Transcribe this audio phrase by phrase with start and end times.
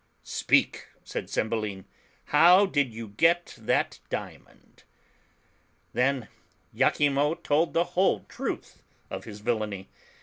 [0.23, 1.85] "Speak," said Cymbeline,
[2.25, 4.81] "how did you get that diamond?"
[5.93, 6.27] Then
[6.73, 9.89] lachimo told the whole truth of his villainy.